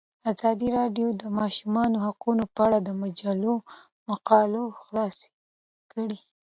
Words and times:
ازادي 0.31 0.67
راډیو 0.77 1.07
د 1.13 1.17
د 1.21 1.23
ماشومانو 1.39 1.97
حقونه 2.05 2.43
په 2.53 2.59
اړه 2.65 2.77
د 2.81 2.89
مجلو 3.01 3.53
مقالو 4.09 4.63
خلاصه 4.81 5.27
کړې. 5.91 6.17